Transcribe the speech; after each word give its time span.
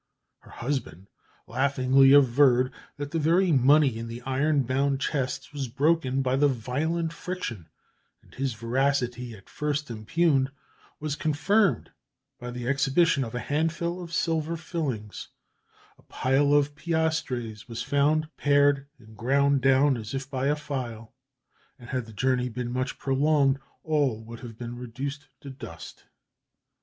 Her 0.39 0.49
husband 0.49 1.09
laughingly 1.45 2.11
averred 2.11 2.73
that 2.97 3.11
the 3.11 3.19
very 3.19 3.51
money 3.51 3.99
in 3.99 4.07
the 4.07 4.23
iron 4.23 4.63
bound 4.63 4.99
chests 4.99 5.53
was 5.53 5.67
broken 5.67 6.23
by 6.23 6.37
the 6.37 6.47
violent 6.47 7.13
friction, 7.13 7.69
and 8.23 8.33
his 8.33 8.55
veracity, 8.55 9.35
at 9.35 9.47
first 9.47 9.91
impugned, 9.91 10.49
was 10.99 11.15
confirmed 11.15 11.91
by 12.39 12.49
the 12.49 12.67
exhibition 12.67 13.23
of 13.23 13.35
a 13.35 13.39
handful 13.39 14.01
of 14.01 14.11
silver 14.11 14.57
filings; 14.57 15.27
a 15.99 16.01
pile 16.01 16.51
of 16.51 16.73
piastres 16.73 17.67
was 17.67 17.83
found 17.83 18.27
pared 18.37 18.87
and 18.97 19.15
ground 19.15 19.61
down 19.61 19.97
as 19.97 20.15
if 20.15 20.27
by 20.27 20.47
a 20.47 20.55
file, 20.55 21.13
and 21.77 21.89
had 21.91 22.07
the 22.07 22.11
journey 22.13 22.49
been 22.49 22.71
much 22.71 22.97
prolonged, 22.97 23.59
"all 23.83 24.23
would 24.23 24.39
have 24.39 24.57
been 24.57 24.77
reduced 24.77 25.27
to 25.41 25.51
dust." 25.51 26.05